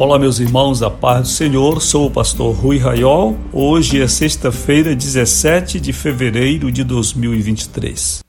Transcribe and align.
Olá, 0.00 0.18
meus 0.18 0.40
irmãos, 0.40 0.80
da 0.80 0.88
paz 0.88 1.20
do 1.20 1.28
Senhor. 1.28 1.82
Sou 1.82 2.06
o 2.06 2.10
pastor 2.10 2.54
Rui 2.54 2.78
Raiol. 2.78 3.36
Hoje 3.52 4.00
é 4.00 4.08
sexta-feira, 4.08 4.96
17 4.96 5.78
de 5.78 5.92
fevereiro 5.92 6.72
de 6.72 6.82
2023. 6.82 8.20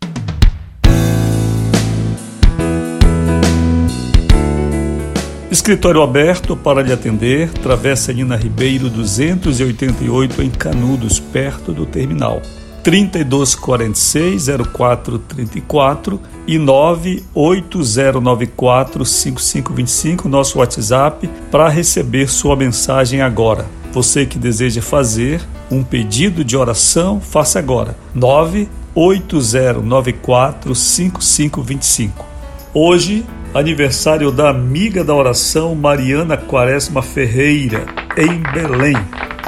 Escritório 5.49 6.02
aberto 6.02 6.57
para 6.57 6.81
lhe 6.81 6.91
atender, 6.91 7.49
Travessa 7.53 8.11
Nina 8.11 8.35
Ribeiro 8.35 8.89
288 8.89 10.41
em 10.41 10.49
Canudos, 10.49 11.22
perto 11.22 11.72
do 11.72 11.85
terminal. 11.85 12.41
3246 12.84 14.48
0434 14.71 16.20
e 16.48 16.58
98094 16.58 19.05
5525, 19.05 20.27
nosso 20.27 20.58
WhatsApp, 20.59 21.30
para 21.49 21.70
receber 21.70 22.27
sua 22.27 22.53
mensagem 22.55 23.22
agora. 23.22 23.67
Você 23.91 24.25
que 24.25 24.39
deseja 24.39 24.81
fazer 24.81 25.39
um 25.70 25.84
pedido 25.84 26.44
de 26.44 26.58
oração, 26.58 27.22
faça 27.22 27.59
agora. 27.59 27.95
98094 28.16 30.73
5525. 30.73 32.25
Hoje, 32.73 33.23
aniversário 33.53 34.31
da 34.31 34.50
amiga 34.50 35.03
da 35.03 35.14
oração 35.14 35.75
Mariana 35.75 36.38
Quaresma 36.38 37.02
Ferreira, 37.02 37.86
em 38.17 38.42
Belém. 38.53 38.95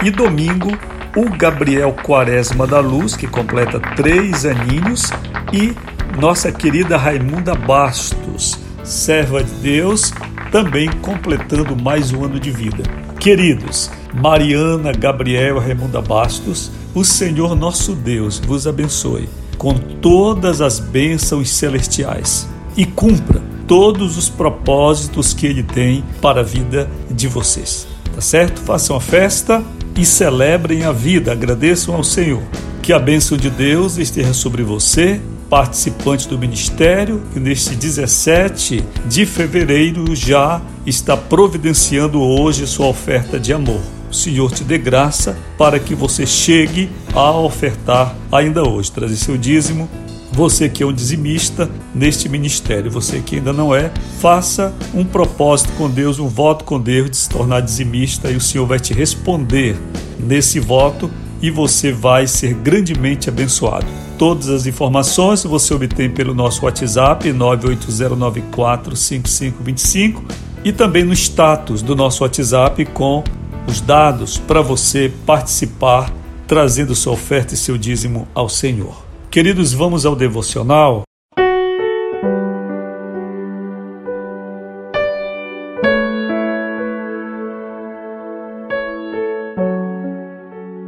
E 0.03 0.11
domingo, 0.11 0.77
o 1.15 1.29
Gabriel 1.29 1.93
Quaresma 1.93 2.65
da 2.65 2.79
Luz, 2.79 3.15
que 3.15 3.27
completa 3.27 3.79
três 3.95 4.45
aninhos, 4.45 5.11
e 5.51 5.73
nossa 6.19 6.51
querida 6.51 6.97
Raimunda 6.97 7.53
Bastos, 7.53 8.57
serva 8.83 9.43
de 9.43 9.51
Deus, 9.55 10.11
também 10.51 10.89
completando 11.01 11.75
mais 11.75 12.11
um 12.11 12.25
ano 12.25 12.39
de 12.39 12.49
vida. 12.49 12.83
Queridos, 13.19 13.91
Mariana, 14.13 14.91
Gabriel, 14.91 15.59
Raimunda 15.59 16.01
Bastos, 16.01 16.71
o 16.95 17.03
Senhor 17.03 17.55
nosso 17.55 17.93
Deus 17.93 18.39
vos 18.39 18.65
abençoe 18.67 19.29
com 19.57 19.73
todas 19.73 20.61
as 20.61 20.79
bênçãos 20.79 21.49
celestiais 21.49 22.49
e 22.75 22.85
cumpra 22.85 23.41
todos 23.67 24.17
os 24.17 24.29
propósitos 24.29 25.33
que 25.33 25.45
Ele 25.45 25.63
tem 25.63 26.03
para 26.21 26.41
a 26.41 26.43
vida 26.43 26.89
de 27.09 27.27
vocês. 27.27 27.87
Tá 28.13 28.19
certo? 28.19 28.59
Façam 28.61 28.95
a 28.95 29.01
festa 29.01 29.63
e 29.95 30.05
celebrem 30.05 30.83
a 30.83 30.91
vida, 30.91 31.31
agradeçam 31.31 31.95
ao 31.95 32.03
Senhor. 32.03 32.41
Que 32.81 32.91
a 32.91 32.99
bênção 32.99 33.37
de 33.37 33.49
Deus 33.49 33.97
esteja 33.97 34.33
sobre 34.33 34.63
você, 34.63 35.21
participante 35.49 36.27
do 36.27 36.37
ministério, 36.37 37.21
que 37.31 37.39
neste 37.39 37.75
17 37.75 38.83
de 39.05 39.25
fevereiro 39.25 40.15
já 40.15 40.61
está 40.85 41.15
providenciando 41.15 42.21
hoje 42.21 42.65
sua 42.67 42.87
oferta 42.87 43.39
de 43.39 43.53
amor. 43.53 43.81
O 44.09 44.13
Senhor 44.13 44.51
te 44.51 44.63
dê 44.63 44.77
graça 44.77 45.37
para 45.57 45.79
que 45.79 45.95
você 45.95 46.25
chegue 46.25 46.89
a 47.13 47.31
ofertar 47.31 48.15
ainda 48.31 48.67
hoje, 48.67 48.91
trazer 48.91 49.15
seu 49.15 49.37
dízimo 49.37 49.89
você 50.33 50.67
que 50.67 50.81
é 50.81 50.85
um 50.85 50.91
dizimista 50.91 51.69
neste 51.93 52.27
ministério, 52.27 52.89
você 52.89 53.19
que 53.19 53.35
ainda 53.35 53.53
não 53.53 53.71
é, 53.73 53.91
faça 54.19 54.73
um 54.93 55.05
propósito 55.05 55.71
com 55.73 55.89
Deus, 55.89 56.17
um 56.17 56.27
voto 56.27 56.65
com 56.65 56.79
Deus 56.79 57.11
de 57.11 57.17
se 57.17 57.29
tornar 57.29 57.61
dizimista 57.61 58.31
e 58.31 58.35
o 58.35 58.41
Senhor 58.41 58.65
vai 58.65 58.79
te 58.79 58.93
responder 58.93 59.77
nesse 60.19 60.59
voto 60.59 61.09
e 61.39 61.51
você 61.51 61.91
vai 61.91 62.25
ser 62.25 62.55
grandemente 62.55 63.29
abençoado. 63.29 63.85
Todas 64.17 64.49
as 64.49 64.65
informações 64.65 65.43
você 65.43 65.71
obtém 65.73 66.09
pelo 66.09 66.33
nosso 66.33 66.65
WhatsApp 66.65 67.29
980945525 67.29 70.23
e 70.63 70.71
também 70.71 71.03
no 71.03 71.13
status 71.13 71.83
do 71.83 71.95
nosso 71.95 72.23
WhatsApp 72.23 72.85
com 72.85 73.23
os 73.67 73.81
dados 73.81 74.39
para 74.39 74.61
você 74.61 75.11
participar, 75.25 76.09
trazendo 76.47 76.95
sua 76.95 77.13
oferta 77.13 77.53
e 77.53 77.57
seu 77.57 77.77
dízimo 77.77 78.27
ao 78.33 78.49
Senhor. 78.49 79.02
Queridos, 79.33 79.73
vamos 79.73 80.05
ao 80.05 80.15
devocional. 80.15 81.01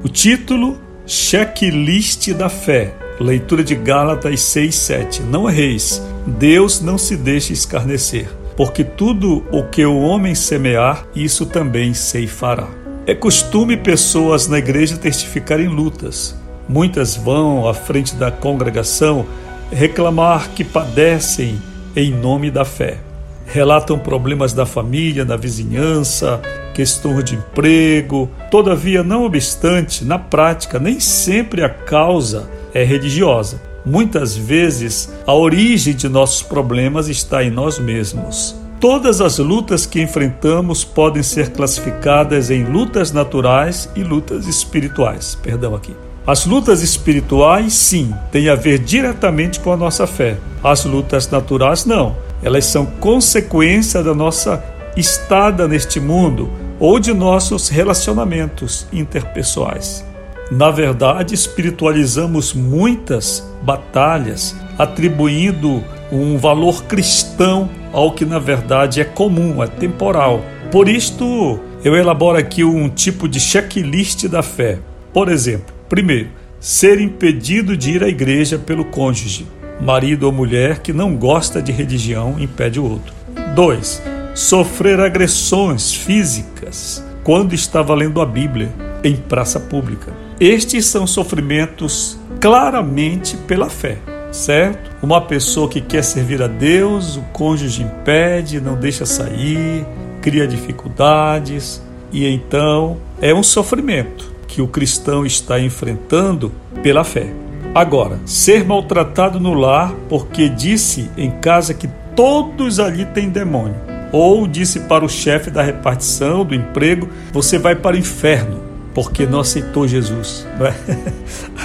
O 0.04 0.08
título: 0.08 0.80
Checklist 1.08 2.32
da 2.34 2.48
Fé. 2.48 2.96
Leitura 3.20 3.64
de 3.64 3.74
Gálatas 3.74 4.42
6, 4.42 4.76
7. 4.76 5.24
Não 5.24 5.50
erreis, 5.50 6.00
Deus 6.28 6.82
não 6.82 7.00
se 7.00 7.18
deixa 7.18 7.52
escarnecer, 7.52 8.30
porque 8.56 8.84
tudo 8.84 9.44
o 9.52 9.64
que 9.64 9.84
o 9.84 9.98
homem 10.02 10.36
semear, 10.36 11.08
isso 11.16 11.48
também 11.48 11.96
ceifará. 11.96 12.68
É 13.08 13.16
costume 13.16 13.76
pessoas 13.76 14.48
na 14.48 14.60
igreja 14.60 14.98
testificarem 14.98 15.68
lutas, 15.68 16.40
Muitas 16.68 17.16
vão 17.16 17.68
à 17.68 17.74
frente 17.74 18.16
da 18.16 18.32
congregação 18.32 19.26
reclamar 19.72 20.50
que 20.52 20.64
padecem 20.64 21.62
em 21.96 22.12
nome 22.12 22.50
da 22.50 22.66
fé. 22.66 22.98
Relatam 23.46 24.00
problemas 24.00 24.54
da 24.54 24.66
família, 24.66 25.24
da 25.24 25.38
vizinhança, 25.38 26.42
questões 26.74 27.24
de 27.24 27.36
emprego. 27.36 28.30
Todavia, 28.50 29.04
não 29.04 29.26
obstante, 29.26 30.04
na 30.04 30.18
prática, 30.18 30.80
nem 30.80 31.00
sempre 31.00 31.64
a 31.64 31.70
causa 31.70 32.50
é 32.74 32.84
religiosa. 32.84 33.62
Muitas 33.86 34.36
vezes, 34.36 35.14
a 35.28 35.34
origem 35.34 35.94
de 35.94 36.10
nossos 36.10 36.42
problemas 36.42 37.08
está 37.08 37.44
em 37.44 37.52
nós 37.52 37.78
mesmos. 37.78 38.56
Todas 38.80 39.22
as 39.22 39.38
lutas 39.38 39.86
que 39.86 40.02
enfrentamos 40.02 40.84
podem 40.84 41.24
ser 41.24 41.52
classificadas 41.52 42.50
em 42.50 42.64
lutas 42.64 43.12
naturais 43.12 43.90
e 43.96 44.04
lutas 44.04 44.48
espirituais. 44.48 45.36
Perdão 45.42 45.76
aqui. 45.76 45.96
As 46.28 46.46
lutas 46.46 46.82
espirituais, 46.82 47.74
sim, 47.74 48.12
têm 48.32 48.50
a 48.50 48.56
ver 48.56 48.80
diretamente 48.80 49.60
com 49.60 49.72
a 49.72 49.78
nossa 49.78 50.08
fé. 50.08 50.38
As 50.64 50.84
lutas 50.84 51.30
naturais, 51.30 51.86
não. 51.86 52.16
Elas 52.42 52.66
são 52.66 52.86
consequência 52.86 54.02
da 54.02 54.14
nossa 54.14 54.64
estada 54.98 55.68
neste 55.68 56.00
mundo 56.00 56.50
ou 56.80 57.00
de 57.00 57.14
nossos 57.14 57.70
relacionamentos 57.70 58.88
interpessoais. 58.92 60.04
Na 60.52 60.72
verdade, 60.72 61.36
espiritualizamos 61.36 62.54
muitas 62.54 63.48
batalhas, 63.62 64.56
atribuindo 64.80 65.84
um 66.12 66.38
valor 66.38 66.84
cristão 66.86 67.70
ao 67.94 68.12
que 68.12 68.26
na 68.26 68.40
verdade 68.40 69.00
é 69.00 69.04
comum, 69.04 69.64
é 69.64 69.68
temporal. 69.68 70.42
Por 70.72 70.90
isto, 70.90 71.60
eu 71.84 71.96
elaboro 71.96 72.38
aqui 72.38 72.64
um 72.64 72.90
tipo 72.90 73.28
de 73.28 73.40
checklist 73.40 74.28
da 74.28 74.42
fé. 74.42 74.80
Por 75.14 75.30
exemplo, 75.30 75.75
Primeiro, 75.88 76.30
ser 76.60 77.00
impedido 77.00 77.78
de 77.78 77.92
ir 77.92 78.04
à 78.04 78.08
igreja 78.08 78.58
pelo 78.58 78.86
cônjuge, 78.86 79.46
marido 79.80 80.24
ou 80.24 80.32
mulher 80.32 80.80
que 80.80 80.92
não 80.92 81.16
gosta 81.16 81.62
de 81.62 81.72
religião 81.72 82.40
impede 82.40 82.80
o 82.80 82.90
outro. 82.90 83.14
2. 83.54 84.02
Sofrer 84.34 85.00
agressões 85.00 85.94
físicas 85.94 87.06
quando 87.24 87.54
estava 87.54 87.94
lendo 87.94 88.20
a 88.20 88.26
Bíblia 88.26 88.74
em 89.04 89.16
praça 89.16 89.60
pública. 89.60 90.12
Estes 90.40 90.88
são 90.88 91.06
sofrimentos 91.06 92.20
claramente 92.42 93.38
pela 93.38 93.70
fé, 93.70 94.00
certo? 94.32 94.92
Uma 95.02 95.22
pessoa 95.22 95.70
que 95.70 95.80
quer 95.80 96.04
servir 96.04 96.42
a 96.42 96.48
Deus, 96.48 97.16
o 97.16 97.22
cônjuge 97.32 97.84
impede, 97.84 98.60
não 98.60 98.76
deixa 98.76 99.06
sair, 99.06 99.86
cria 100.22 100.48
dificuldades 100.48 101.82
e 102.12 102.28
então 102.28 102.98
é 103.22 103.34
um 103.34 103.44
sofrimento 103.44 104.35
que 104.48 104.62
o 104.62 104.68
cristão 104.68 105.26
está 105.26 105.60
enfrentando 105.60 106.52
pela 106.82 107.04
fé. 107.04 107.32
Agora, 107.74 108.20
ser 108.26 108.64
maltratado 108.64 109.40
no 109.40 109.54
lar 109.54 109.94
porque 110.08 110.48
disse 110.48 111.10
em 111.18 111.30
casa 111.30 111.74
que 111.74 111.90
todos 112.16 112.80
ali 112.80 113.06
têm 113.06 113.30
demônio, 113.30 113.76
ou 114.12 114.48
disse 114.48 114.82
para 114.82 115.04
o 115.04 115.10
chefe 115.10 115.52
da 115.52 115.62
repartição 115.62 116.46
do 116.46 116.56
emprego: 116.56 117.10
você 117.34 117.58
vai 117.58 117.76
para 117.76 117.96
o 117.96 118.00
inferno 118.00 118.64
porque 118.94 119.26
não 119.26 119.42
aceitou 119.42 119.86
Jesus, 119.86 120.48
não 120.58 120.68
é? 120.68 120.76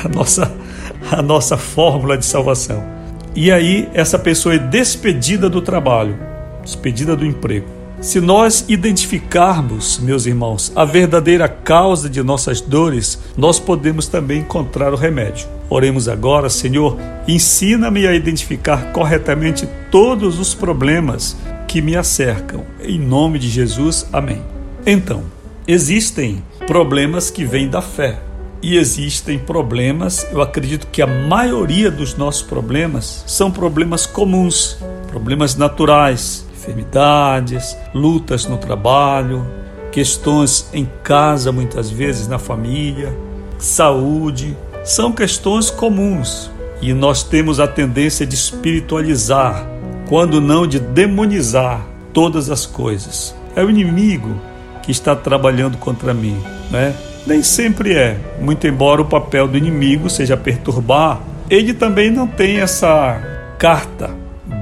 a, 0.04 0.08
nossa, 0.08 0.52
a 1.12 1.22
nossa 1.22 1.56
fórmula 1.56 2.18
de 2.18 2.26
salvação. 2.26 2.84
E 3.36 3.52
aí, 3.52 3.88
essa 3.94 4.18
pessoa 4.18 4.56
é 4.56 4.58
despedida 4.58 5.48
do 5.48 5.62
trabalho, 5.62 6.18
despedida 6.64 7.14
do 7.14 7.24
emprego. 7.24 7.79
Se 8.00 8.18
nós 8.18 8.64
identificarmos, 8.66 9.98
meus 9.98 10.24
irmãos, 10.24 10.72
a 10.74 10.86
verdadeira 10.86 11.46
causa 11.46 12.08
de 12.08 12.22
nossas 12.22 12.58
dores, 12.62 13.18
nós 13.36 13.60
podemos 13.60 14.08
também 14.08 14.40
encontrar 14.40 14.94
o 14.94 14.96
remédio. 14.96 15.46
Oremos 15.68 16.08
agora, 16.08 16.48
Senhor, 16.48 16.96
ensina-me 17.28 18.06
a 18.06 18.14
identificar 18.14 18.90
corretamente 18.92 19.68
todos 19.90 20.38
os 20.38 20.54
problemas 20.54 21.36
que 21.68 21.82
me 21.82 21.94
acercam. 21.94 22.64
Em 22.82 22.98
nome 22.98 23.38
de 23.38 23.50
Jesus, 23.50 24.06
amém. 24.10 24.40
Então, 24.86 25.22
existem 25.68 26.42
problemas 26.66 27.30
que 27.30 27.44
vêm 27.44 27.68
da 27.68 27.82
fé 27.82 28.18
e 28.62 28.78
existem 28.78 29.38
problemas, 29.38 30.26
eu 30.32 30.40
acredito 30.40 30.86
que 30.86 31.02
a 31.02 31.06
maioria 31.06 31.90
dos 31.90 32.14
nossos 32.14 32.42
problemas 32.42 33.24
são 33.26 33.50
problemas 33.50 34.06
comuns, 34.06 34.78
problemas 35.08 35.54
naturais, 35.54 36.46
enfermidades, 36.60 37.76
lutas 37.94 38.44
no 38.44 38.58
trabalho, 38.58 39.46
questões 39.90 40.68
em 40.72 40.86
casa, 41.02 41.50
muitas 41.50 41.90
vezes 41.90 42.28
na 42.28 42.38
família, 42.38 43.16
saúde, 43.58 44.56
são 44.84 45.10
questões 45.10 45.70
comuns 45.70 46.50
e 46.82 46.92
nós 46.92 47.22
temos 47.22 47.58
a 47.58 47.66
tendência 47.66 48.26
de 48.26 48.34
espiritualizar, 48.34 49.66
quando 50.08 50.40
não 50.40 50.66
de 50.66 50.78
demonizar 50.78 51.86
todas 52.12 52.50
as 52.50 52.66
coisas. 52.66 53.34
É 53.56 53.64
o 53.64 53.70
inimigo 53.70 54.34
que 54.82 54.90
está 54.90 55.16
trabalhando 55.16 55.76
contra 55.78 56.14
mim, 56.14 56.38
né? 56.70 56.94
Nem 57.26 57.42
sempre 57.42 57.94
é, 57.94 58.18
muito 58.40 58.66
embora 58.66 59.02
o 59.02 59.04
papel 59.04 59.46
do 59.46 59.58
inimigo 59.58 60.08
seja 60.08 60.36
perturbar, 60.36 61.20
ele 61.50 61.74
também 61.74 62.10
não 62.10 62.26
tem 62.26 62.60
essa 62.60 63.20
carta 63.58 64.10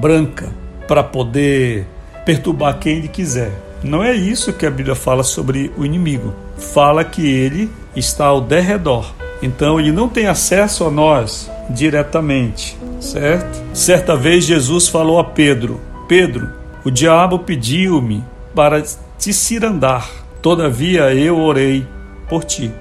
branca 0.00 0.57
para 0.88 1.04
poder 1.04 1.86
perturbar 2.24 2.78
quem 2.78 2.96
ele 2.96 3.08
quiser. 3.08 3.52
Não 3.82 4.02
é 4.02 4.12
isso 4.14 4.52
que 4.52 4.66
a 4.66 4.70
Bíblia 4.70 4.96
fala 4.96 5.22
sobre 5.22 5.70
o 5.76 5.84
inimigo. 5.84 6.34
Fala 6.56 7.04
que 7.04 7.24
ele 7.24 7.70
está 7.94 8.26
ao 8.26 8.40
derredor. 8.40 9.12
Então 9.40 9.78
ele 9.78 9.92
não 9.92 10.08
tem 10.08 10.26
acesso 10.26 10.84
a 10.84 10.90
nós 10.90 11.48
diretamente, 11.70 12.76
certo? 13.00 13.62
Certa 13.72 14.16
vez 14.16 14.44
Jesus 14.44 14.88
falou 14.88 15.20
a 15.20 15.24
Pedro: 15.24 15.80
Pedro, 16.08 16.50
o 16.84 16.90
diabo 16.90 17.38
pediu-me 17.38 18.24
para 18.54 18.82
te 19.16 19.32
cirandar, 19.32 20.10
todavia 20.42 21.14
eu 21.14 21.38
orei 21.38 21.86
por 22.28 22.42
ti. 22.42 22.72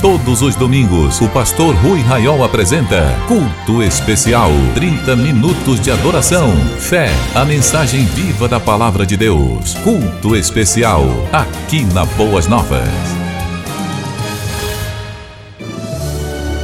Todos 0.00 0.42
os 0.42 0.54
domingos, 0.54 1.20
o 1.20 1.28
pastor 1.28 1.74
Rui 1.74 2.00
Raiol 2.00 2.44
apresenta 2.44 3.12
Culto 3.26 3.82
Especial. 3.82 4.48
30 4.72 5.16
minutos 5.16 5.80
de 5.80 5.90
adoração, 5.90 6.54
fé, 6.78 7.10
a 7.34 7.44
mensagem 7.44 8.04
viva 8.04 8.46
da 8.46 8.60
palavra 8.60 9.04
de 9.04 9.16
Deus. 9.16 9.74
Culto 9.82 10.36
Especial, 10.36 11.04
aqui 11.32 11.84
na 11.92 12.04
Boas 12.04 12.46
Novas. 12.46 12.88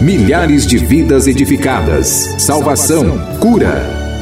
Milhares 0.00 0.64
de 0.64 0.78
vidas 0.78 1.26
edificadas, 1.26 2.36
salvação, 2.38 3.18
cura. 3.40 4.03